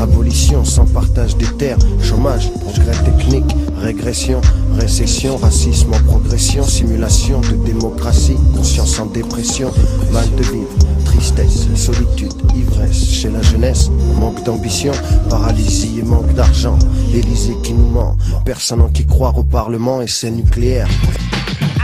abolition 0.00 0.64
sans 0.64 0.86
partage 0.86 1.36
des 1.36 1.46
terres, 1.56 1.78
chômage, 2.02 2.50
progrès 2.52 2.96
technique, 3.04 3.54
régression, 3.80 4.40
récession, 4.78 5.36
racisme 5.36 5.92
en 5.94 6.02
progression, 6.10 6.64
simulation 6.64 7.40
de 7.40 7.54
démocratie, 7.64 8.36
conscience 8.54 8.98
en 8.98 9.06
dépression, 9.06 9.70
mal 10.12 10.28
de 10.36 10.42
vivre, 10.42 10.68
tristesse, 11.04 11.68
solitude, 11.76 12.32
ivresse 12.56 13.04
chez 13.10 13.30
la 13.30 13.42
jeunesse, 13.42 13.90
manque 14.18 14.42
d'ambition, 14.44 14.92
paralysie 15.30 16.00
et 16.00 16.02
manque 16.02 16.34
d'argent, 16.34 16.78
l'Élysée 17.12 17.56
qui 17.62 17.74
nous 17.74 17.88
ment, 17.88 18.16
personne 18.44 18.80
en 18.80 18.88
qui 18.88 19.06
croire 19.06 19.36
au 19.38 19.44
Parlement 19.44 20.02
et 20.02 20.08
c'est 20.08 20.30
nucléaire. 20.30 20.88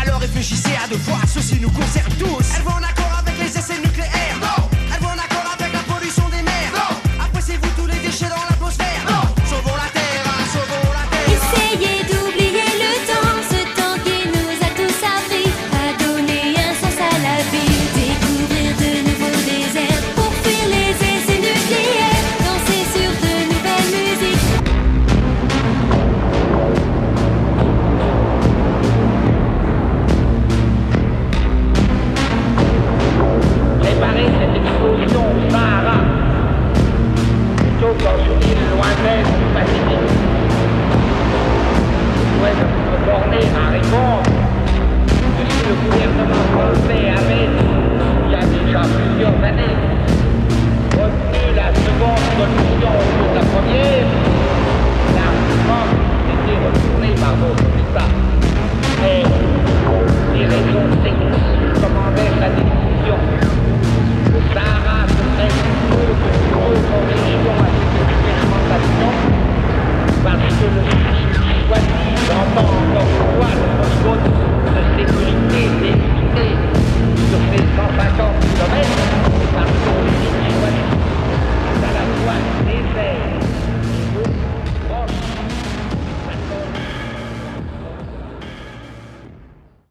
Alors 0.02 0.20
réfléchissez 0.20 0.74
à 0.84 0.88
deux 0.88 0.98
fois, 0.98 1.18
ceci 1.26 1.56
nous 1.60 1.70
concerne 1.70 2.12
tous. 2.18 2.44
Elles 2.56 2.64
vont 2.64 2.72
en 2.72 2.88
say 11.54 11.74
it. 11.74 12.07
Ball. 43.82 44.47